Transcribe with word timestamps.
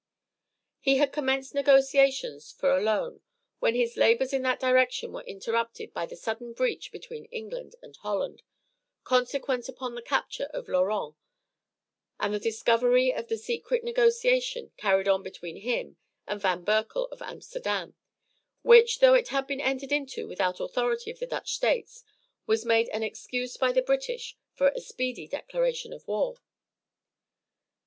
He 0.79 0.97
had 0.97 1.13
commenced 1.13 1.53
negotiations 1.53 2.51
for 2.51 2.75
a 2.75 2.81
loan 2.81 3.21
when 3.59 3.75
his 3.75 3.95
labors 3.97 4.33
in 4.33 4.41
that 4.41 4.59
direction 4.59 5.11
were 5.13 5.21
interrupted 5.25 5.93
by 5.93 6.07
the 6.07 6.15
sudden 6.15 6.53
breach 6.53 6.91
between 6.91 7.25
England 7.25 7.75
and 7.83 7.95
Holland, 7.97 8.41
consequent 9.03 9.69
upon 9.69 9.93
the 9.93 10.01
capture 10.01 10.47
of 10.55 10.67
Laurens 10.67 11.13
and 12.19 12.33
the 12.33 12.39
discovery 12.39 13.13
of 13.13 13.27
the 13.27 13.37
secret 13.37 13.83
negotiation 13.83 14.71
carried 14.75 15.07
on 15.07 15.21
between 15.21 15.57
him 15.57 15.97
and 16.25 16.41
Van 16.41 16.65
Berkel, 16.65 17.07
of 17.11 17.21
Amsterdam, 17.21 17.93
which, 18.63 19.01
though 19.01 19.13
it 19.13 19.27
had 19.27 19.45
been 19.45 19.61
entered 19.61 19.91
into 19.91 20.27
without 20.27 20.59
authority 20.59 21.11
of 21.11 21.19
the 21.19 21.27
Dutch 21.27 21.53
States, 21.53 22.03
was 22.47 22.65
made 22.65 22.89
an 22.89 23.03
excuse 23.03 23.55
by 23.55 23.71
the 23.71 23.83
British 23.83 24.35
for 24.55 24.69
a 24.69 24.81
speedy 24.81 25.27
declaration 25.27 25.93
of 25.93 26.07
war. 26.07 26.39